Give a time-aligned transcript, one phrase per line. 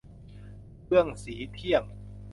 [0.87, 1.83] เอื้องศรีเที่ยง